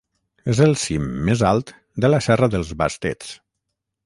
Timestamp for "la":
2.15-2.23